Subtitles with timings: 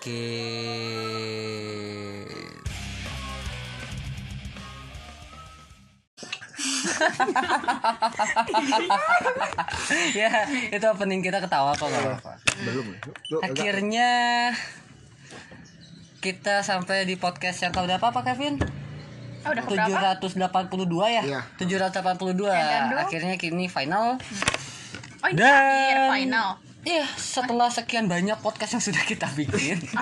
[0.00, 0.40] sakit.
[10.16, 10.30] ya,
[10.72, 12.32] itu opening kita ketawa kok nggak apa-apa.
[12.64, 12.98] belum ya?
[13.44, 14.10] Akhirnya
[16.20, 18.60] kita sampai di podcast yang keberapa Pak Kevin?
[19.40, 20.20] Oh, udah keberapa?
[20.20, 21.22] 782 ya?
[21.24, 21.40] Iya.
[21.56, 22.52] 782.
[22.52, 23.00] Edan dong.
[23.00, 24.20] Akhirnya kini final.
[25.20, 26.48] Oh, ini Dan- terakhir final.
[26.80, 29.76] Iya, setelah sekian banyak podcast yang sudah kita bikin.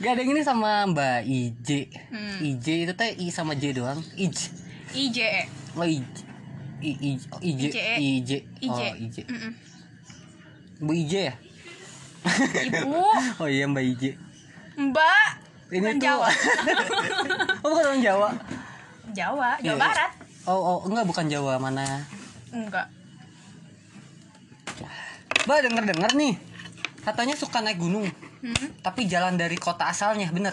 [0.00, 1.92] Gak ada yang ini sama Mbak IJ.
[2.08, 2.40] Hmm.
[2.40, 4.00] IJ itu teh I sama J doang.
[4.16, 4.48] IJ.
[4.96, 5.44] IJE.
[5.76, 6.24] Oh IJ.
[6.80, 7.62] I, I, oh, IJ.
[7.68, 7.76] IJ.
[8.00, 8.30] IJ.
[8.64, 8.72] IJ.
[8.72, 9.16] Oh IJ.
[9.28, 9.52] Mm-mm.
[10.80, 11.34] Bu IJ ya?
[12.72, 13.04] Ibu,
[13.44, 14.04] Oh iya Mbak IJ.
[14.78, 15.28] Mbak.
[15.68, 16.00] Ini tuh.
[16.00, 16.28] Jawa.
[17.60, 18.28] oh bukan orang Jawa.
[19.12, 19.72] Jawa, Jawa Iya.
[19.76, 20.10] Barat.
[20.48, 21.84] Oh, oh enggak bukan Jawa mana?
[22.48, 22.88] Enggak.
[25.48, 26.34] Mbak denger denger nih.
[27.08, 28.04] Katanya suka naik gunung.
[28.44, 28.68] Hmm?
[28.84, 30.52] Tapi jalan dari kota asalnya, bener.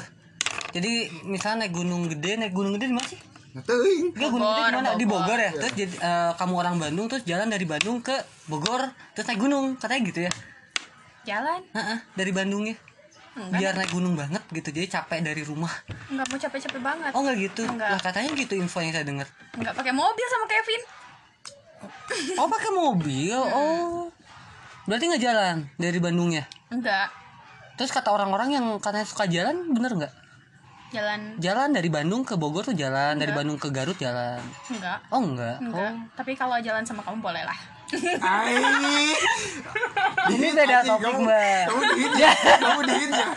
[0.72, 3.20] Jadi misalnya naik gunung gede, naik gunung gede di mana sih?
[3.56, 4.90] Enggak gunung gede Bogor, di mana?
[4.96, 5.40] Di Bogor.
[5.40, 5.52] Ya.
[5.52, 8.16] Terus jadi eh, kamu orang Bandung terus jalan dari Bandung ke
[8.48, 10.32] Bogor terus naik gunung, katanya gitu ya.
[11.28, 11.60] Jalan.
[11.76, 12.76] Heeh, dari Bandungnya.
[13.36, 13.60] Enggak.
[13.60, 14.72] Biar naik gunung banget gitu.
[14.72, 15.72] Jadi capek dari rumah.
[16.08, 17.12] Enggak mau capek-capek banget.
[17.12, 17.68] Oh enggak gitu.
[17.68, 17.92] Enggak.
[17.92, 19.28] Lah katanya gitu info yang saya dengar.
[19.60, 20.82] Enggak pakai mobil sama Kevin.
[22.40, 23.36] Oh pakai mobil.
[23.36, 24.08] Oh.
[24.86, 26.46] Berarti nggak jalan dari Bandung ya?
[26.70, 27.10] Enggak.
[27.76, 30.14] Terus kata orang-orang yang katanya suka jalan, bener nggak?
[30.94, 33.40] Jalan Jalan dari Bandung ke Bogor tuh jalan, dari Enggak.
[33.42, 34.40] Bandung ke Garut jalan.
[34.72, 35.00] enggak.
[35.10, 35.58] Oh enggak.
[35.60, 35.92] Enggak.
[36.14, 37.75] Tapi kalau jalan sama kamu boleh lah.
[38.20, 39.14] Ai.
[40.26, 41.62] Ini beda topik, Mbak.
[41.70, 42.32] Kamu diin ya?
[42.58, 43.28] Kamu diin ya?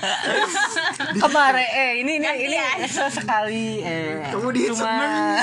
[1.15, 2.89] Kemarin eh ini ini ini Gantian.
[2.89, 5.37] sesekali eh Kamu diin cuma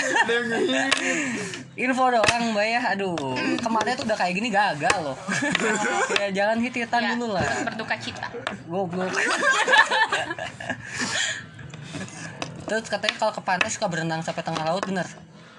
[1.75, 2.81] info doang Mbak ya.
[2.91, 3.15] Aduh,
[3.59, 5.17] kemarin tuh udah kayak gini gagal loh.
[6.21, 7.45] ya jangan hititan Ya, dulu lah.
[7.63, 8.27] Berduka cita.
[8.65, 9.11] Goblok.
[12.65, 15.05] Terus katanya kalau ke pantai suka berenang sampai tengah laut bener?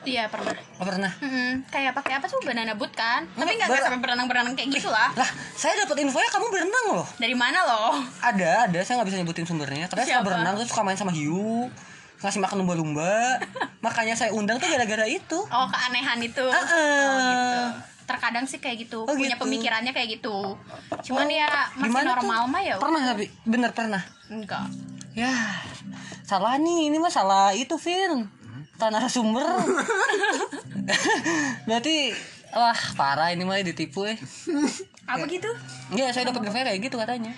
[0.06, 0.54] Iya pernah.
[0.78, 1.10] Oh, pernah?
[1.18, 1.66] Mm-mm.
[1.66, 3.26] Kayak pakai apa tuh banana boot kan?
[3.28, 5.10] Tapi nggak ber- sampai berenang-berenang kayak gitu lah.
[5.12, 7.06] Lah, saya dapat infonya kamu berenang loh.
[7.18, 7.98] Dari mana loh?
[8.22, 8.78] Ada, ada.
[8.80, 9.90] Saya nggak bisa nyebutin sumbernya.
[9.90, 10.22] Suka Siapa?
[10.22, 11.66] berenang terus suka main sama hiu,
[12.22, 13.42] ngasih makan lumba-lumba.
[13.84, 15.38] Makanya saya undang tuh gara-gara itu.
[15.42, 16.46] Oh keanehan itu.
[16.46, 16.62] Ah, ah.
[16.62, 17.58] Oh gitu.
[18.06, 19.02] Terkadang sih kayak gitu.
[19.02, 19.42] Oh, Punya gitu.
[19.42, 20.54] pemikirannya kayak gitu.
[21.02, 22.78] Cuman Oh, ya masih normal mah ya.
[22.78, 23.98] Pernah tapi bener pernah.
[24.30, 24.70] Enggak.
[25.16, 25.32] Ya,
[26.22, 26.86] salah nih.
[26.86, 28.28] Ini mah salah itu, Vin.
[28.76, 29.42] Tanah sumber.
[31.66, 32.10] Berarti
[32.50, 34.14] wah parah ini mah ditipu ya.
[35.04, 35.46] Apa gitu?
[35.90, 37.30] Iya, saya dapat info kayak gitu katanya.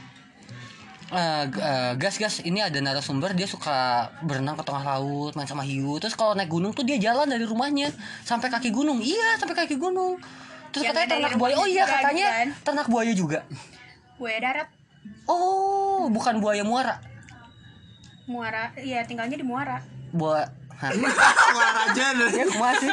[1.09, 5.45] Eh, g- eh, gas gas ini ada narasumber dia suka berenang ke tengah laut main
[5.45, 7.89] sama hiu terus kalau naik gunung tuh dia jalan dari rumahnya
[8.23, 10.21] sampai kaki gunung iya sampai kaki gunung
[10.69, 12.47] terus Ya, katanya ternak buaya oh iya katanya gitu kan.
[12.61, 13.39] ternak buaya juga
[14.21, 14.69] Buaya darat.
[15.25, 17.01] oh bukan buaya muara
[18.29, 18.69] Muara.
[18.77, 19.81] Iya tinggalnya di Muara.
[20.13, 20.45] buaya
[20.79, 22.31] Keluar aja deh.
[22.33, 22.91] ya kumaha sih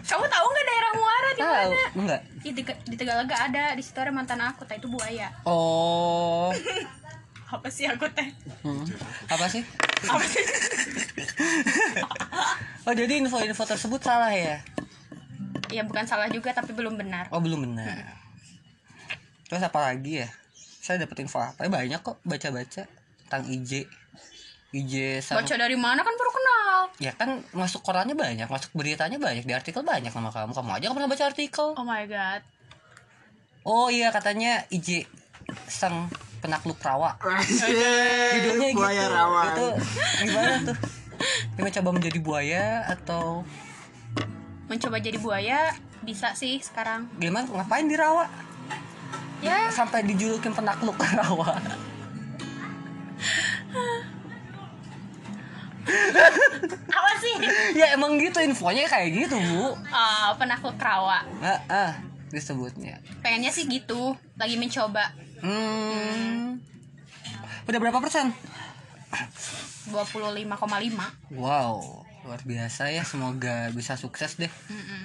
[0.00, 1.84] Kamu tahu nggak daerah Muara di tahu mana?
[1.94, 3.64] enggak Di, Tega- di Tegalaga ada.
[3.72, 4.62] Di situ ada mantan aku.
[4.62, 5.30] Tah itu buaya.
[5.42, 6.50] oh
[7.48, 8.28] Apa sih aku teh?
[8.60, 8.84] Hmm.
[9.26, 9.62] apa sih
[10.04, 10.44] Apa sih?
[12.82, 14.60] oh jadi info-info tersebut salah ya
[15.68, 17.28] ya bukan salah juga tapi belum benar.
[17.28, 18.16] Oh belum benar.
[19.44, 20.28] Terus apa lagi ya?
[20.80, 21.60] Saya dapat info apa?
[21.60, 23.84] Ya, banyak kok baca-baca tentang IJ.
[24.68, 26.78] IJ sama Baca dari mana kan baru kenal.
[27.00, 30.52] ya kan masuk korannya banyak, masuk beritanya banyak, di artikel banyak nama kamu.
[30.52, 31.66] Kamu aja nggak pernah baca artikel.
[31.72, 32.40] Oh my god.
[33.64, 35.08] Oh iya katanya IJ
[35.64, 37.16] sang penakluk rawa.
[37.24, 38.76] Judulnya gitu.
[38.76, 39.46] Buaya rawan.
[39.50, 39.66] Itu
[40.22, 40.76] gimana tuh?
[41.56, 43.42] Dia mencoba menjadi buaya atau
[44.68, 45.72] Mencoba jadi buaya
[46.04, 47.08] bisa sih sekarang.
[47.16, 47.48] gimana?
[47.48, 48.28] Ngapain di rawa?
[49.40, 51.56] Ya, Sampai dijulukin penakluk rawa.
[56.98, 57.34] apa sih?
[57.74, 61.24] ya emang gitu infonya kayak gitu bu Ah, penakluk rawa.
[61.38, 61.92] ah, ah
[62.28, 65.12] disebutnya Pengennya sih gitu, lagi mencoba.
[65.40, 66.60] hmm
[67.64, 68.32] udah berapa persen
[69.86, 70.48] 25,5.
[71.32, 71.76] wow
[72.20, 75.02] luar biasa ya semoga bisa sukses deh Mm-mm.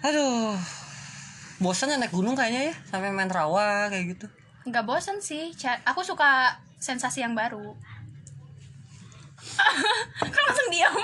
[0.00, 0.54] aduh
[1.56, 4.26] bosan ya naik gunung kayaknya ya sampai main rawa kayak gitu
[4.64, 5.52] Nggak bosen sih.
[5.84, 7.76] Aku suka sensasi yang baru.
[10.18, 10.94] Kan langsung diam.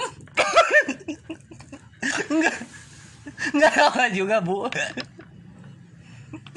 [2.30, 2.56] enggak
[3.52, 4.66] enggak rawa juga bu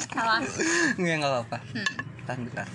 [0.05, 0.39] Salah.
[0.95, 1.87] enggak enggak apa-apa Hmm.
[2.23, 2.67] bentar bentar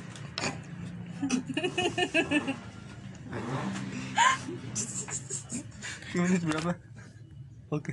[6.15, 6.73] menit berapa
[7.71, 7.91] oke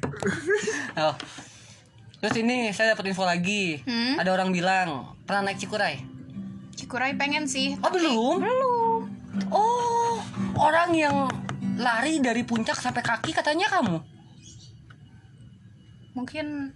[0.98, 1.16] oh.
[2.20, 4.16] terus ini saya dapat info lagi Hmm?
[4.18, 4.90] ada orang bilang
[5.24, 6.00] pernah naik Cikuray
[6.76, 7.72] Cikuray pengen sih.
[7.80, 8.36] Oh tapi- belum?
[8.44, 9.02] Belum.
[9.48, 10.20] Oh,
[10.56, 11.28] orang yang
[11.76, 14.00] lari dari puncak sampai kaki katanya kamu.
[16.16, 16.72] Mungkin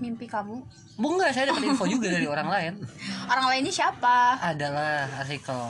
[0.00, 0.60] mimpi kamu.
[1.00, 2.72] Bu enggak, saya dapat info juga dari orang lain.
[3.32, 4.36] Orang lainnya siapa?
[4.38, 5.60] Adalah artikel.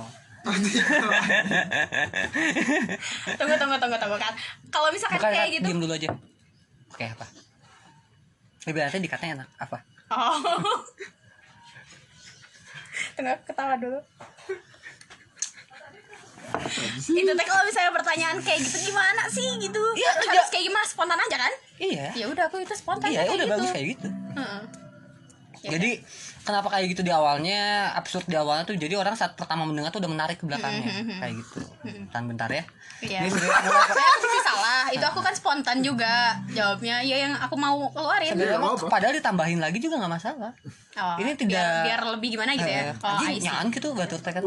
[3.40, 4.34] Tunggu tunggu tunggu tunggu kan.
[4.68, 5.66] Kalau misalkan Bukan, kayak gitu.
[5.70, 6.08] diam dulu aja.
[6.92, 7.24] Oke, apa?
[8.68, 9.48] Lebih nanti dikatanya enak.
[9.56, 9.78] Apa?
[10.12, 10.36] Oh.
[13.16, 14.00] tunggu ketawa dulu.
[17.10, 21.18] Itu teh kalau misalnya pertanyaan kayak gitu gimana sih gitu Iya, harus kayak gimana spontan
[21.18, 22.06] aja kan Iya.
[22.14, 23.52] ya udah aku itu spontan Iya, udah gitu.
[23.52, 24.08] bagus kayak gitu.
[24.34, 24.60] Heeh.
[24.62, 24.83] Ya
[25.66, 25.90] Jadi
[26.40, 27.60] kenapa kayak gitu di awalnya
[27.94, 30.84] absurd di awalnya tuh jadi orang saat pertama mendengar tuh udah menarik ke belakangnya
[31.16, 31.60] kayak gitu.
[32.08, 32.64] Tahan bentar ya.
[33.00, 33.20] Iya.
[33.22, 34.82] Nggak apa- Saya pasti salah.
[34.90, 37.00] Itu aku kan spontan juga jawabnya.
[37.00, 38.28] Ya yang aku mau keluarin.
[38.30, 38.86] sebenarnya apa-apa.
[38.88, 40.52] padahal ditambahin lagi juga nggak masalah.
[40.94, 42.82] Oh, Ini tidak- biar, biar lebih gimana gitu ya.
[42.82, 44.42] Eh, Kalau anjing nyaan gitu batur teh kan.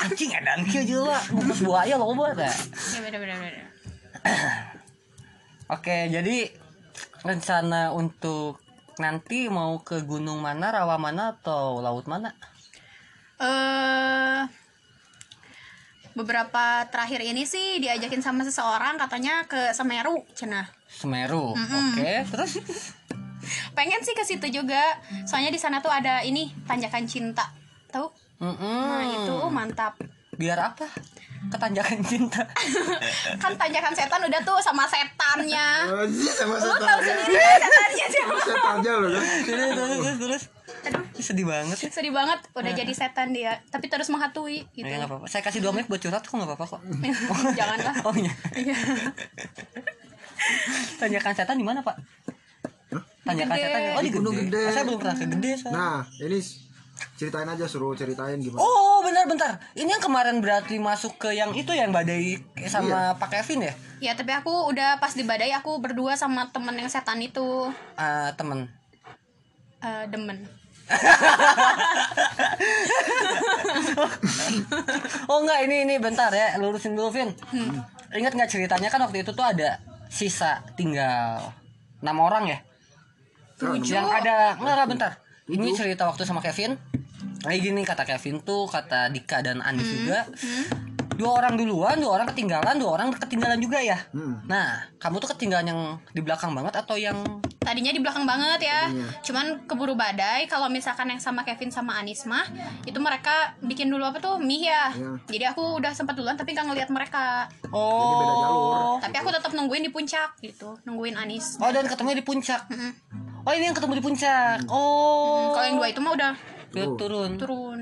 [0.00, 2.44] Anjing edan kieu juga bungkus buaya loba teh.
[2.44, 2.54] Ya.
[5.70, 6.50] Oke, jadi
[7.22, 8.58] rencana untuk
[8.98, 12.34] nanti mau ke gunung mana, rawa mana atau laut mana?
[13.38, 14.42] Eh
[16.10, 20.66] beberapa terakhir ini sih diajakin sama seseorang katanya ke Semeru, cenah.
[20.90, 21.54] Semeru.
[21.54, 22.58] Oke, terus
[23.76, 25.00] Pengen sih ke situ juga.
[25.24, 27.48] Soalnya di sana tuh ada ini tanjakan cinta.
[27.88, 28.06] Tahu?
[28.40, 28.84] Mm-mm.
[28.84, 29.96] Nah, itu mantap.
[30.36, 30.88] biar apa?
[31.50, 32.42] Ketanjakan cinta.
[33.42, 35.68] Kan tanjakan setan udah tuh sama setannya.
[35.90, 36.86] Anjir sama Lu setan.
[36.86, 38.34] tahu sendiri kan setannya siapa?
[38.38, 39.24] Setan aja loh kan.
[39.42, 40.42] terus, terus, terus.
[40.80, 41.88] Aduh, Ih, sedih banget ya.
[41.90, 44.86] sedih banget udah jadi setan dia, tapi terus menghatui gitu.
[44.86, 45.26] Ya, nggak apa-apa.
[45.26, 46.80] Saya kasih dua menit buat curhat kok nggak apa-apa kok.
[47.58, 47.94] Janganlah.
[48.06, 48.32] Oh iya.
[48.54, 48.76] Iya.
[50.96, 51.96] Tanjakan setan di mana, Pak?
[53.22, 53.64] Tanjakan Gede.
[53.66, 53.80] setan.
[53.92, 54.46] Oh, di Di Gunung Gede.
[54.48, 54.62] Gede.
[54.62, 55.72] Oh, saya belum pernah ke Gede, saya.
[55.72, 56.38] Nah, ini
[57.14, 58.58] ceritain aja suruh ceritain gimana.
[58.58, 59.52] Oh, bentar bentar.
[59.72, 63.74] Ini yang kemarin berarti masuk ke yang itu yang badai sama Pak Kevin ya?
[64.00, 68.32] Ya tapi aku udah pas di badai aku berdua sama temen yang setan itu Ah,
[68.34, 68.68] temen.
[69.80, 70.44] eh, demen.
[75.26, 77.30] Oh enggak ini ini bentar ya lurusin dulu Vin.
[78.10, 79.78] Ingat nggak ceritanya kan waktu itu tuh ada
[80.10, 81.54] sisa tinggal
[82.02, 82.58] enam orang ya?
[83.56, 83.92] Tujuh.
[83.94, 85.12] Yang ada enggak enggak, bentar.
[85.50, 86.78] Ini cerita waktu sama Kevin.
[87.40, 90.28] Kayak gini kata Kevin tuh kata Dika dan Andi juga.
[91.16, 93.98] Dua orang duluan, dua orang ketinggalan, dua orang ketinggalan juga ya.
[94.14, 94.40] Hmm.
[94.48, 95.80] Nah, kamu tuh ketinggalan yang
[96.16, 97.16] di belakang banget atau yang
[97.60, 98.88] Tadinya di belakang banget ya.
[98.88, 99.06] Iya.
[99.20, 102.48] Cuman keburu badai kalau misalkan yang sama Kevin sama Anis mah
[102.88, 104.88] itu mereka bikin dulu apa tuh mie ya.
[104.96, 105.12] Iya.
[105.28, 107.52] Jadi aku udah sempat duluan tapi nggak ngeliat mereka.
[107.68, 108.16] Oh.
[108.16, 108.76] beda jalur.
[109.04, 111.60] Tapi aku tetap nungguin di puncak gitu, nungguin Anis.
[111.60, 112.64] Oh, dan ketemu di puncak.
[112.72, 113.29] Mm-mm.
[113.40, 114.58] Oh, ini yang ketemu di puncak.
[114.66, 115.52] Oh.
[115.52, 116.32] Kalau yang dua itu mah udah
[116.70, 117.30] Dia turun.
[117.36, 117.80] turun.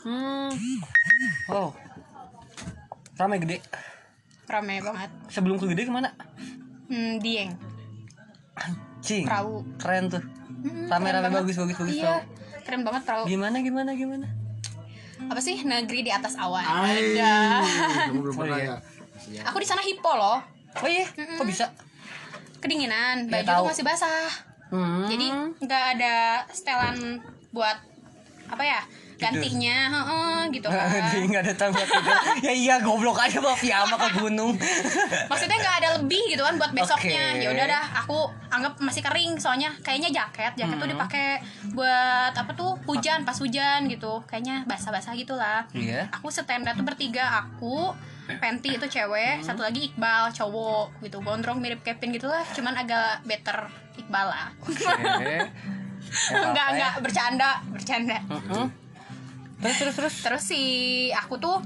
[0.00, 0.50] Hmm.
[1.48, 1.70] Oh.
[3.14, 3.58] Ramai gede.
[4.46, 5.10] Rame banget.
[5.28, 6.10] Sebelum ke gede ke mana?
[6.88, 7.52] Hmm, Dieng.
[8.54, 9.24] Anjing.
[9.24, 9.62] Perahu.
[9.76, 10.22] Keren tuh.
[10.58, 12.04] Hmm, Rame-rame bagus bagus bagus Iya.
[12.04, 12.20] tau.
[12.64, 13.24] Keren banget perahu.
[13.26, 14.26] Gimana gimana gimana?
[15.20, 16.62] Apa sih negeri di atas awan?
[16.62, 17.34] Ay, Ada.
[18.06, 18.74] kamu belum Oh, pernah iya.
[19.28, 19.42] ya.
[19.44, 20.38] Aku di sana hippo loh.
[20.78, 21.66] Oh iya, kok bisa?
[22.58, 23.60] Kedinginan, Ya, baju tahu.
[23.60, 24.30] tuh masih basah.
[24.68, 25.06] Hmm.
[25.06, 25.26] Jadi
[25.58, 26.14] nggak ada
[26.48, 27.76] setelan buat
[28.46, 28.80] apa ya?
[29.18, 30.86] Gantinya, heeh, gitu kan.
[31.10, 32.14] Jadi nggak ada tempat tidur.
[32.38, 34.54] ya iya goblok aja bawa piyama ke gunung.
[35.30, 37.34] Maksudnya nggak ada lebih gitu kan buat besoknya.
[37.34, 37.42] Oke.
[37.42, 38.18] Ya udah dah, aku
[38.48, 40.78] anggap masih kering soalnya kayaknya jaket, jaket Hmm.
[40.78, 41.42] tuh dipakai
[41.72, 42.78] buat apa tuh?
[42.86, 44.22] Hujan, pas hujan gitu.
[44.24, 45.66] Kayaknya basah-basah gitulah.
[45.72, 46.06] Iya.
[46.14, 47.90] Aku setenda tuh bertiga, aku
[48.30, 51.18] Fenty itu cewek, satu lagi Iqbal cowok gitu.
[51.18, 53.64] Gondrong mirip Kevin gitulah, cuman agak better
[53.96, 54.46] Iqbal lah.
[54.60, 54.84] Oke.
[56.08, 57.00] Ya, enggak apa-apa enggak ya.
[57.00, 58.16] bercanda, bercanda.
[58.24, 58.64] Mm-mm.
[59.58, 60.14] Terus terus terus.
[60.22, 60.62] Terus si
[61.10, 61.60] aku tuh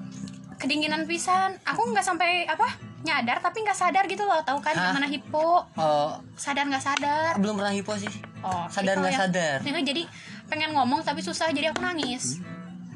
[0.56, 1.54] kedinginan pisan.
[1.64, 2.66] Aku nggak sampai apa?
[3.02, 4.94] nyadar tapi nggak sadar gitu loh tahu kan Hah?
[4.94, 8.06] gimana hipo Oh, sadar nggak sadar belum pernah hipo sih.
[8.40, 9.58] oh Sadar nggak yang- sadar?
[9.60, 10.06] yang jadi
[10.46, 12.38] pengen ngomong tapi susah jadi aku nangis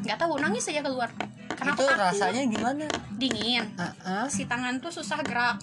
[0.06, 1.10] nggak tahu nangis aja keluar
[1.50, 2.84] karena itu aku kaku, rasanya gimana?
[3.12, 5.58] dingin Ah, ah, si tangan tuh susah gerak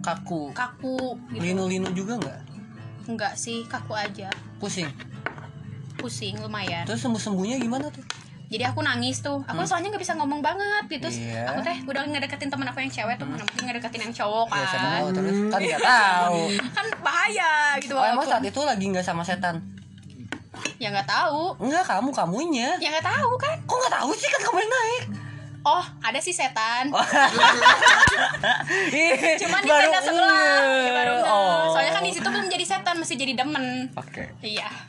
[0.00, 0.52] kaku.
[0.52, 2.40] kaku gitu Linu-linu juga nggak?
[3.04, 4.86] enggak sih kaku aja Pusing.
[5.94, 8.02] pusing lumayan Terus sembuh-sembuhnya gimana tuh?
[8.46, 11.24] jadi aku nangis tuh aku soalnya nggak bisa ngomong banget gitu Hmm.
[11.24, 11.42] Iya.
[11.48, 14.60] aku teh udah ngedeketin temen aku yang cewek tuh mana mungkin ngedeketin yang cowok Ya
[14.60, 16.40] saya kan mau terus kan nggak tahu.
[16.68, 19.56] kan bahaya gitu Oh emang saat itu lagi nggak sama setan?
[20.82, 21.54] Ya nggak tahu.
[21.62, 22.74] Enggak kamu kamunya.
[22.76, 23.54] ya nggak tahu kan?
[23.62, 25.04] Kok nggak tahu sih kan kamu yang naik?
[25.62, 26.90] oh ada sih setan.
[28.90, 30.58] Ih, cuman di baru tenda sebelah.
[30.82, 31.30] ya, baru ngeh.
[31.30, 31.70] Oh.
[31.70, 33.86] soalnya kan di situ belum jadi setan masih jadi demen.
[33.94, 34.34] Oke.
[34.42, 34.66] iya.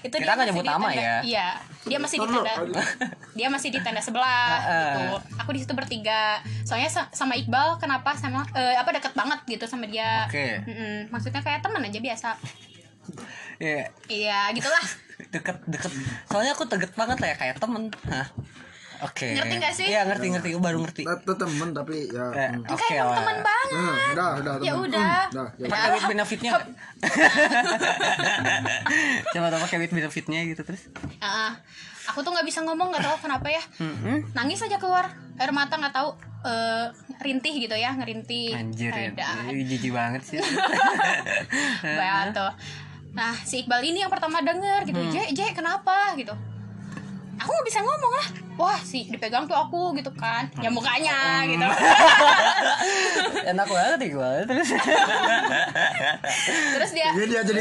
[0.00, 1.20] Itu Kita nggak nyebut nama ya.
[1.20, 1.48] iya.
[1.84, 2.54] Dia masih di tenda.
[3.36, 5.20] Dia masih di tenda sebelah gitu.
[5.36, 6.40] Aku di situ bertiga.
[6.64, 8.16] Soalnya sa- sama Iqbal kenapa?
[8.16, 10.24] Sama eh, apa deket banget gitu sama dia.
[10.24, 10.64] Oke.
[10.64, 11.12] Mm-mm.
[11.12, 12.28] maksudnya kayak teman aja biasa
[13.56, 14.84] Iya, iya gitulah
[15.32, 15.92] deket deket.
[16.28, 17.88] Soalnya aku deket banget ya kayak temen.
[18.12, 18.28] Hah.
[19.04, 19.28] Oke.
[19.36, 19.86] Ngerti nggak sih?
[19.92, 20.48] Iya ngerti ngerti.
[20.56, 21.02] Baru ngerti.
[21.04, 22.32] Itu temen tapi ya.
[22.32, 22.64] Eh, hmm.
[22.64, 23.18] Oke kayak emang lah.
[23.20, 24.84] teman banget Hmm, udah, udah, Ya temen.
[24.88, 25.04] udah.
[25.04, 25.66] Hmm, udah, ya.
[25.68, 26.52] Pakai with benefitnya?
[29.34, 30.88] Coba tau pakai with benefitnya gitu terus.
[31.20, 31.52] Ah,
[32.08, 33.62] aku tuh nggak bisa ngomong nggak tahu kenapa ya
[34.32, 36.86] nangis aja keluar air mata nggak tahu eh,
[37.20, 39.12] rintih gitu ya ngerintih Anjir ya.
[39.52, 40.38] Jijik banget sih.
[42.00, 42.52] Banget tuh.
[43.16, 45.08] Nah, si Iqbal ini yang pertama denger gitu, Hmm.
[45.08, 46.36] "Je, Je, kenapa?" gitu.
[47.36, 48.28] Aku nggak bisa ngomong lah.
[48.56, 50.48] Wah, si dipegang tuh aku gitu kan.
[50.56, 50.76] Ya Hmm.
[50.76, 51.68] mukanya gitu.
[53.52, 54.68] Enak banget gue terus.
[56.72, 57.60] Terus dia Jadi dia jadi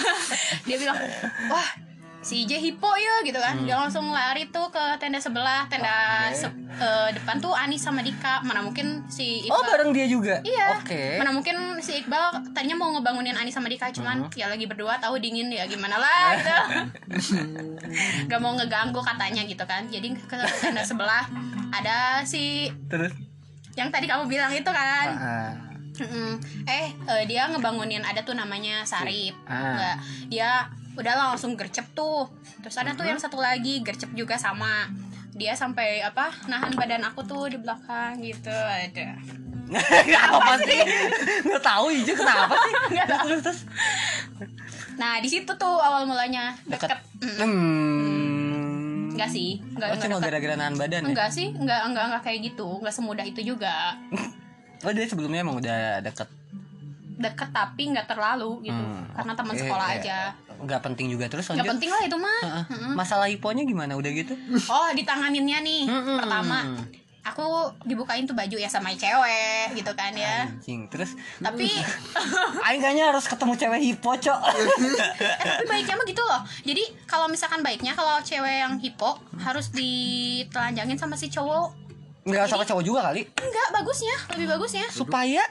[0.68, 0.96] dia bilang,
[1.48, 1.68] "Wah,
[2.28, 6.28] si J hipo ya gitu kan." Dia langsung lari tuh ke tenda sebelah, tenda Hmm.
[6.28, 6.36] Oke.
[6.36, 8.40] se- eh, depan tuh Anis sama Dika.
[8.42, 10.38] Mana mungkin si Iqbal Oh bareng dia juga.
[10.40, 10.76] Iya.
[10.76, 11.16] Oke.
[11.16, 14.32] Mana mungkin si Iqbal tadinya mau ngebangunin Ani sama Dika cuman Hmm.
[14.34, 16.54] ya lagi berdua tahu dingin ya gimana lah gitu.
[18.28, 19.86] Gak mau ngeganggu katanya gitu kan.
[19.86, 21.24] Jadi ke tenda sebelah
[21.70, 23.12] ada si Terus.
[23.74, 25.06] yang tadi kamu bilang itu kan.
[25.10, 25.52] Ah,
[25.98, 26.38] Mm-mm.
[26.62, 29.34] Eh, eh, dia ngebangunin ada tuh namanya Sarip.
[29.44, 29.98] Ah.
[30.28, 32.26] Dia udah langsung gercep tuh.
[32.58, 34.90] Terus ada tuh yang satu lagi gercep juga sama.
[35.32, 39.14] Dia sampai apa nahan badan aku tuh di belakang gitu ada.
[40.34, 40.80] apa sih?
[41.44, 42.72] Nggak tahu aja kenapa sih?
[42.94, 43.26] Nggak tahu.
[43.28, 43.60] Terus terus.
[44.98, 46.98] Nah, di situ tuh awal mulanya deket.
[47.22, 49.14] Mm, Hmm.
[49.14, 50.26] Enggak sih, enggak Oh cuma deket.
[50.30, 51.08] gara-gara nahan badan ya?
[51.10, 53.94] Enggak sih, enggak enggak enggak kayak gitu, enggak semudah itu juga.
[54.86, 56.30] Oh dia sebelumnya emang udah deket
[57.18, 60.18] Deket tapi enggak terlalu gitu, Hmm, karena teman sekolah eh, aja.
[60.58, 62.40] Nggak penting juga terus Enggak lanjut penting lah itu mah.
[62.42, 62.64] Heeh.
[62.74, 62.92] Mm-mm.
[62.98, 64.34] Masalah hiponya gimana udah gitu?
[64.66, 65.86] Oh, ditanganinnya nih.
[65.86, 66.16] Mm-mm.
[66.18, 66.58] Pertama,
[67.28, 70.48] aku dibukain tuh baju ya sama cewek gitu kan ya.
[70.48, 71.68] Anjing Terus Tapi
[72.66, 76.40] Aing kayaknya harus ketemu cewek hipo cok eh, tapi baiknya mah gitu loh.
[76.64, 81.76] Jadi kalau misalkan baiknya kalau cewek yang hipo harus ditelanjangin sama si cowok.
[82.28, 84.84] Nggak sama cowok juga kali Enggak, bagusnya, lebih bagusnya.
[84.92, 85.44] Supaya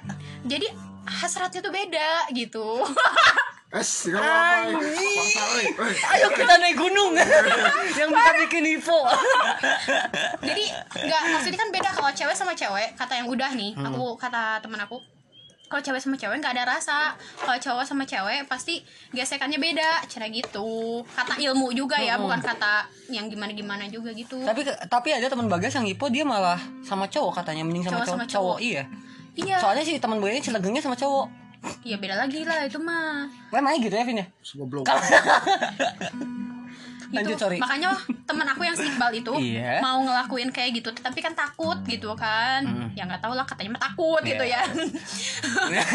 [0.46, 0.70] Jadi
[1.08, 2.84] hasratnya tuh beda gitu.
[3.68, 4.08] Es?
[4.08, 5.66] Paksa, oi.
[5.76, 5.94] Oi.
[6.16, 7.12] Ayo kita naik gunung
[8.00, 9.00] Yang bisa bikin hipo
[10.48, 10.64] Jadi
[11.04, 13.76] nggak maksudnya kan beda kalau cewek sama cewek kata yang udah nih.
[13.76, 13.92] Hmm.
[13.92, 15.04] Aku kata teman aku
[15.68, 17.12] kalau cewek sama cewek nggak ada rasa
[17.44, 18.80] kalau cowok sama cewek pasti
[19.12, 24.40] gesekannya beda cara gitu kata ilmu juga ya bukan kata yang gimana gimana juga gitu
[24.48, 26.56] Tapi tapi ada teman Bagas yang hipo Dia malah
[26.88, 28.58] sama cowok katanya Mending sama Cowok cowok, sama cowok.
[28.58, 28.58] cowok.
[28.64, 28.84] Iya
[29.44, 31.47] iya Soalnya sih teman gue ini celegengnya sama cowok
[31.82, 34.28] iya beda lagi lah itu mah Memangnya gitu ya Vin ya?
[34.40, 34.86] Segoblok.
[37.08, 37.56] Lanjut, sorry.
[37.56, 39.80] makanya teman aku yang si Iqbal itu Iya.
[39.80, 42.92] mau ngelakuin kayak gitu tapi kan takut gitu kan Hmm.
[42.92, 44.60] ya nggak tahu lah katanya mah takut gitu Iya.
[44.60, 45.80] ya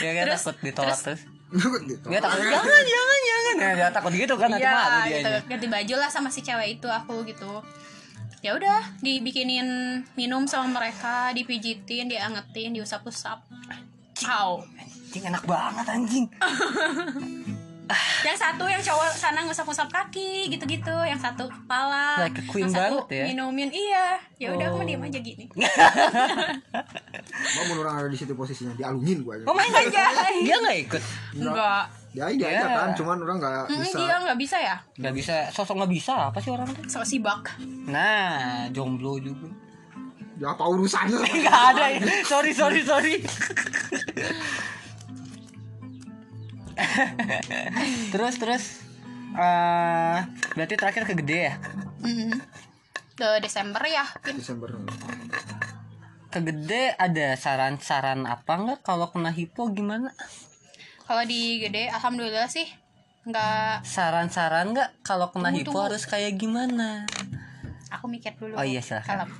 [0.00, 2.06] Ya kan Terus- takut ditolak terus- terus gitu.
[2.06, 5.32] Dia takut jangan jangan jangan ya, dia takut gitu kan nanti Iya, malu dia gitu.
[5.46, 7.60] ganti baju lah sama si cewek itu aku gitu
[8.38, 9.66] ya udah dibikinin
[10.14, 13.42] minum sama mereka dipijitin diangetin diusap-usap
[14.24, 14.64] Au.
[14.74, 16.26] Anjing enak banget anjing.
[18.20, 20.92] Yang satu yang cowok sana ngusap-ngusap kaki gitu-gitu.
[21.02, 22.20] Yang satu kepala.
[22.20, 23.24] Like a queen yang satu banget ya.
[23.24, 24.06] minumin iya.
[24.36, 24.70] Ya udah Oh.
[24.70, 25.64] aku diem aja gini Mau
[27.66, 29.44] mun orang ada di situ posisinya, dialungin gua aja.
[29.46, 30.02] Oh main aja
[30.44, 31.02] Dia gak ikut?
[31.34, 31.82] Enggak.
[32.08, 32.76] Dia dia aja Ya.
[32.76, 33.96] kan, cuman orang nggak Mm, bisa.
[33.96, 34.76] dia nggak bisa ya?
[34.98, 35.34] Gak bisa.
[35.48, 36.84] Sosok gak bisa Apa sih orang tuh?
[36.84, 37.56] So sibak.
[37.86, 39.48] Nah Jomblo juga
[40.38, 41.18] Ya apa urusannya?
[41.24, 43.14] sama Gak ada ya Sorry sorry sorry
[48.08, 48.62] Terus terus
[49.34, 50.18] eh
[50.54, 51.54] Berarti terakhir ke gede ya
[51.98, 52.30] Mm.
[53.12, 54.02] Ke Desember ya.
[54.24, 54.70] Desember.
[56.28, 60.08] Ke gede ada saran-saran apa nggak Kalau kena hipo gimana
[61.02, 62.64] kalau di gede alhamdulillah sih
[63.24, 65.84] nggak Saran-saran nggak Kalau kena Tunggu, hipo tunggu.
[65.88, 67.02] harus kayak gimana
[67.88, 69.24] aku mikir dulu Oh iya, silahkan.
[69.24, 69.30] Kalem.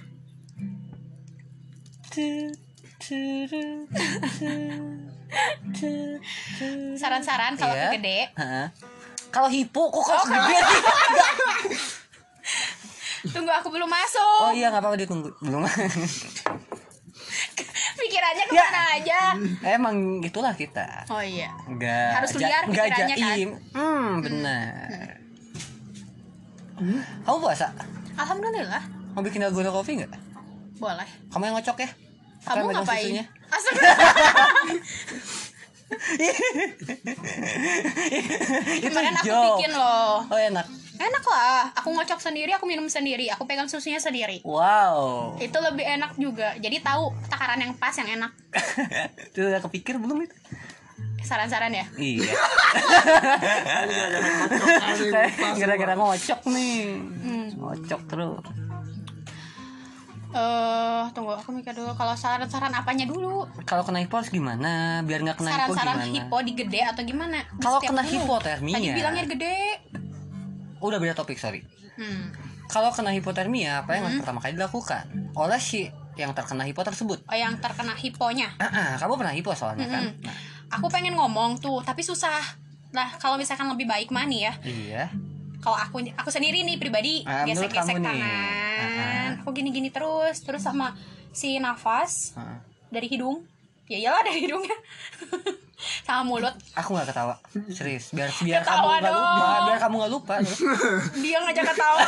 [6.99, 8.67] Saran-saran kalau ke gede Heeh.
[9.29, 10.81] Kalau hipo kok kalau gede sih?
[13.35, 15.67] tunggu aku belum masuk Oh iya nggak apa-apa ditunggu belum.
[17.99, 19.21] pikirannya ke mana aja
[19.75, 20.87] Emang itulah kita.
[21.11, 23.37] oh iya Enggak Harus liar pikirannya, kan?
[23.75, 25.19] Hmm benar.
[27.27, 27.75] Kamu puasa?
[28.15, 28.83] alhamdulillah
[29.13, 30.15] Mau bikin dalgona kopi nggak?
[30.79, 31.91] boleh Kamu yang ngocok ya?
[32.45, 33.15] Kamu megang ngapain?
[33.49, 34.11] Astagfirullah.
[38.69, 39.45] itu kemarin aku joke.
[39.57, 40.21] bikin loh.
[40.29, 40.67] Oh enak.
[40.99, 41.71] Enak lah.
[41.81, 43.31] Aku ngocok sendiri aku minum sendiri.
[43.33, 44.43] Aku pegang susunya sendiri.
[44.45, 45.39] Wow.
[45.41, 46.59] Itu lebih enak juga.
[46.61, 48.33] Jadi tahu takaran yang pas yang enak.
[49.33, 50.37] Itu udah kepikir belum itu?
[51.23, 51.87] Saran-saran ya?
[51.99, 52.35] Iya.
[55.61, 56.99] Gara-gara ngocok nih.
[56.99, 57.47] Hmm.
[57.59, 58.43] ngocok terus
[60.29, 61.97] eh tunggu aku mikir dulu.
[61.97, 63.49] Kalau saran-saran apanya dulu?
[63.65, 65.01] Kalau kena hipo harus gimana?
[65.05, 66.13] Biar nggak kena hipo saran-saran gimana?
[66.13, 67.39] hipo di gede atau gimana?
[67.59, 68.13] Kalau kena menu.
[68.13, 68.77] hipotermia.
[68.77, 69.57] tadi bilangnya gede.
[70.85, 71.65] Udah beda topik sorry.
[71.99, 72.31] Hmm.
[72.69, 75.33] kalau kena hipotermia apa yang harus pertama kali dilakukan?
[75.35, 75.89] Oleh si
[76.21, 77.25] yang terkena hipo tersebut.
[77.25, 78.53] Oh yang terkena hiponya?
[78.61, 80.05] Ah, ah, kamu pernah hipo soalnya kan?
[80.13, 80.29] Mm-mm.
[80.69, 82.45] aku pengen ngomong tuh tapi susah.
[82.93, 84.53] Lah kalau misalkan lebih baik mani ya.
[84.61, 85.09] Iya.
[85.59, 88.07] Kalau aku aku sendiri nih pribadi Ah, gesek-gesek kamu nih.
[88.07, 89.18] tangan
[89.49, 90.93] aku gini-gini terus terus sama
[91.33, 92.37] si nafas
[92.93, 93.41] dari hidung.
[93.89, 94.77] Ya iyalah dari hidungnya.
[96.05, 96.53] Sama mulut.
[96.77, 97.41] Aku nggak ketawa.
[97.73, 100.35] Serius biar biar kamu Ketawa nggak lupa biar kamu nggak lupa.
[101.25, 102.01] Dia ngajak ketawa.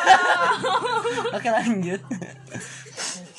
[1.40, 2.00] Oke lanjut.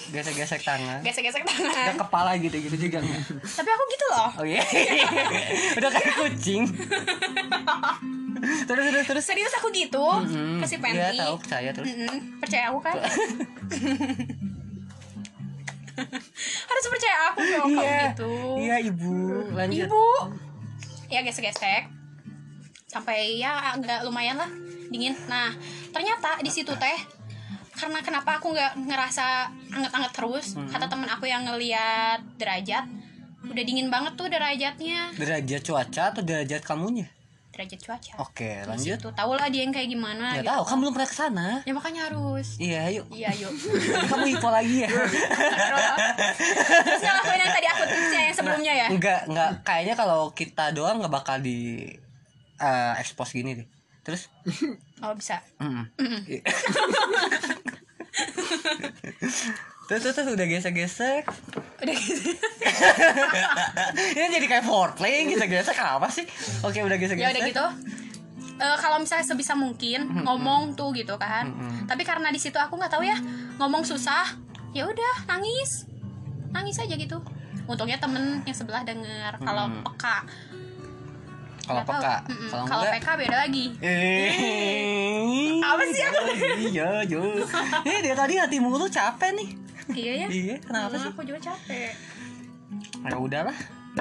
[0.09, 1.05] Gesek-gesek tangan.
[1.05, 3.05] Gesek-gesek udah tangan kepala gitu gitu juga.
[3.37, 4.29] Tapi aku gitu loh.
[4.41, 4.63] Oh iya.
[5.77, 6.63] Udah kayak kucing
[8.69, 9.23] terus terus terus.
[9.25, 10.01] Serius aku gitu?
[10.01, 11.87] Hmm, ke si iya Penti tahu percaya terus.
[11.89, 12.95] Mm-mm, percaya aku kan?
[16.41, 18.01] Harus percaya aku dong kalau iya.
[18.09, 18.33] gitu.
[18.57, 19.15] Iya ibu.
[19.53, 19.87] Lanjut.
[19.91, 20.05] Ibu.
[21.11, 21.91] Ya gesek-gesek.
[22.87, 24.49] Sampai ya agak lumayan lah.
[24.91, 25.15] Dingin.
[25.27, 25.53] Nah
[25.91, 26.99] ternyata di situ teh
[27.71, 30.67] karena kenapa aku nggak ngerasa anget-anget terus Hmm.
[30.67, 32.83] kata temen aku yang ngeliat derajat
[33.47, 35.11] udah dingin banget tuh derajatnya.
[35.17, 37.07] Derajat cuaca atau derajat kamunya
[37.51, 38.13] derajat cuaca.
[38.23, 38.95] Oke lanjut.
[38.95, 40.55] situ tahu lah dia yang kayak gimana nggak gitu.
[40.55, 42.47] tahu kan belum pernah ke sana ya makanya harus.
[42.57, 43.05] Iya yuk.
[43.11, 43.51] Iya yuk.
[44.11, 44.89] Kamu hipo lagi ya.
[44.89, 48.87] Terus nggak lakuin yang tadi aku tipsnya yang sebelumnya ya?
[48.87, 49.49] Enggak, enggak.
[49.67, 51.91] Kayaknya kalau kita doang nggak bakal di
[52.57, 53.67] eh, expose gini deh.
[54.01, 54.33] Terus,
[55.05, 55.37] oh bisa.
[55.61, 55.85] Mm
[59.91, 61.23] terus, terus, terus udah gesek-gesek.
[61.77, 62.31] udah gitu
[64.15, 66.23] Ini jadi kayak foreplay, gesek-gesek apa sih?
[66.61, 67.19] Oke, udah gesek-gesek.
[67.21, 67.65] ya udah gitu
[68.53, 71.49] Eh, kalau misalnya sebisa mungkin ngomong tuh gitu kan
[71.83, 73.17] tapi karena di situ aku nggak tahu ya
[73.57, 74.37] ngomong susah
[74.69, 75.89] ya udah nangis
[76.47, 77.17] nangis aja gitu
[77.65, 79.81] untungnya temen yang sebelah denger kalau Mm.
[79.81, 80.17] peka
[81.63, 82.21] Kalau peka,
[82.63, 82.83] kalau.
[82.85, 86.21] PK beda lagi Eh, Apa sih aku?
[86.67, 87.21] Iya, yo.
[87.81, 89.49] Eh, dari tadi hatimu lu capek nih.
[89.93, 90.27] Iya ya.
[90.27, 91.09] Iya, kenapa Hmm, sih?
[91.09, 91.91] aku juga capek.
[93.01, 93.57] Ya udahlah.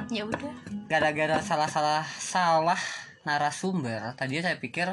[0.09, 0.53] ya udah.
[0.87, 2.79] Gara-gara salah-salah salah
[3.23, 4.87] narasumber tadi saya pikir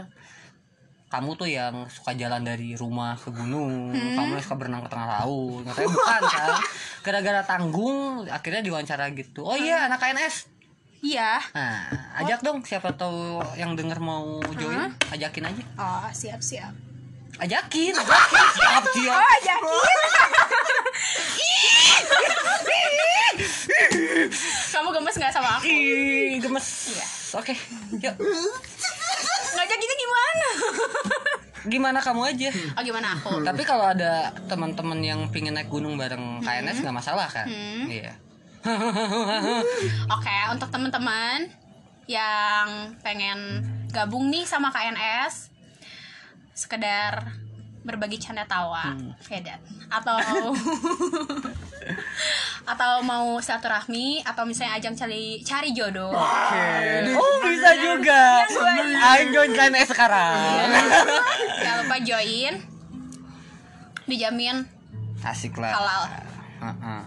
[1.08, 5.08] kamu tuh yang suka jalan dari rumah ke gunung kamu yang suka berenang ke tengah
[5.16, 5.64] laut.
[5.64, 6.50] Katanya bukan kan
[7.02, 9.42] gara-gara tanggung akhirnya diwawancara gitu.
[9.42, 10.50] Oh iya anak KNS
[11.00, 11.38] iya.
[11.54, 15.64] Nah ajak dong siapa tahu yang denger mau join ajakin aja.
[15.78, 16.74] Oh siap siap.
[17.38, 18.46] Ajakin ajakin.
[18.52, 19.14] Siap siap.
[19.14, 19.98] Oh yakin
[24.74, 25.66] kamu gemes nggak sama aku?
[25.68, 26.68] Ih, gemes.
[27.36, 27.54] Oke
[27.98, 28.16] yuk.
[29.58, 30.48] Ngajakinnya gimana?
[31.68, 32.50] Gimana kamu aja?
[32.78, 33.44] Oh gimana aku?
[33.44, 37.48] Tapi kalau ada teman-teman yang pingin naik gunung bareng KNS nggak masalah kan?
[37.50, 37.86] Hmm.
[37.90, 38.14] Iya.
[40.12, 41.48] Oke, untuk teman-teman
[42.08, 45.52] yang pengen gabung nih sama KNS,
[46.56, 47.36] sekedar
[47.82, 49.60] berbagi canda tawa, Dan.
[49.88, 50.18] atau
[52.68, 56.12] atau mau silaturahmi atau misalnya ajang cari cari jodoh.
[56.12, 58.44] Oh bisa juga.
[59.08, 60.68] Ayo join KNS sekarang.
[61.58, 62.54] Jangan lupa join.
[64.04, 64.64] Dijamin
[65.20, 65.72] Asik lah.
[65.74, 66.02] halal.
[66.62, 67.02] Heeh.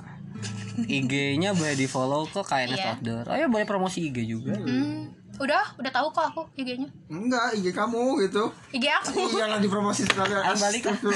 [0.81, 2.91] IG-nya boleh di follow kok KNS Iya.
[2.95, 3.25] Outdoor.
[3.27, 4.57] Oh ya boleh promosi IG juga.
[4.57, 6.89] Hmm, udah, udah tahu kok aku IG-nya.
[7.09, 8.53] Enggak, IG kamu gitu.
[8.77, 9.41] IG aku.
[9.41, 10.37] Jangan dipromosi sekali.
[10.37, 10.83] Ayo balik.
[10.85, 11.11] Ayo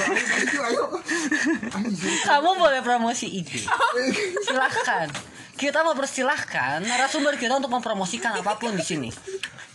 [0.65, 0.83] ayo.
[2.25, 3.69] Kamu boleh promosi IG.
[4.49, 5.07] Silahkan.
[5.55, 9.07] Kita mau persilahkan narasumber kita untuk mempromosikan apa pun di sini.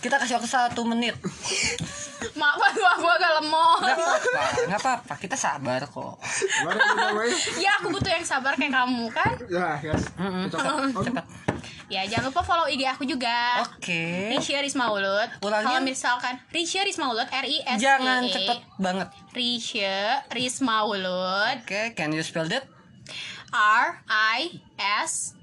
[0.00, 1.16] Kita kasih waktu satu menit.
[2.36, 3.80] Maaf, gua gua agak lemot.
[3.80, 4.32] Gak apa-apa,
[4.68, 5.14] nggak apa-apa.
[5.16, 6.20] Kita sabar kok.
[7.56, 9.32] Ya, aku butuh yang sabar kayak kamu kan.
[9.48, 10.04] Ya, guys.
[10.20, 10.52] Mm-mm.
[10.52, 11.04] Cocok.
[11.04, 11.24] Cepat.
[11.90, 13.66] Ya, jangan lupa follow IG aku juga.
[13.66, 14.30] Oke.
[14.30, 15.26] Risha Risma Ulut.
[15.42, 15.74] Ulangnya?
[15.74, 19.08] Kalau misalkan Risha Risma Ulut R I S Jangan cepet banget.
[19.34, 22.70] Risha Risma Ulut Oke, can you spell that?
[23.50, 25.34] R I S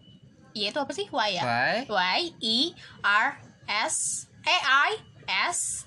[0.55, 1.11] Y itu apa sih?
[1.11, 1.43] Y ya?
[1.43, 1.75] Y.
[1.91, 2.57] Y E
[3.03, 4.91] R S E I
[5.27, 5.83] S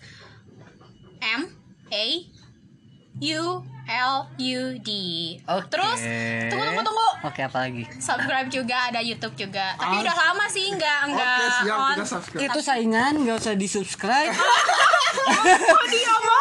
[1.25, 1.57] M
[1.89, 2.07] A
[3.25, 4.91] U L U D.
[5.45, 5.67] Oke.
[5.69, 5.99] Terus
[6.47, 7.09] tunggu tunggu tunggu.
[7.21, 7.83] Oke, apa lagi?
[7.99, 9.75] Subscribe juga ada YouTube juga.
[9.75, 10.03] Tapi Ah.
[10.03, 11.91] udah lama sih enggak enggak Oke siap on.
[11.93, 12.43] kita subscribe.
[12.47, 14.31] Itu saingan, nggak usah di subscribe.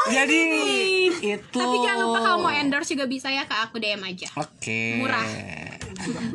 [0.09, 0.41] Jadi
[1.21, 1.57] itu.
[1.57, 4.27] Tapi jangan lupa kalau mau endorse juga bisa ya ke aku DM aja.
[4.35, 4.97] Oke.
[4.99, 5.25] Murah.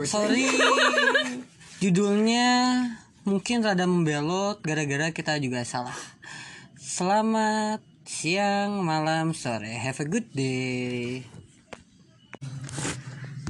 [0.05, 0.47] Sorry.
[1.79, 2.47] Judulnya
[3.23, 5.95] mungkin rada membelot gara-gara kita juga salah.
[6.77, 7.81] Selamat
[8.15, 9.75] siang, malam, sore.
[9.75, 11.27] Have a good day.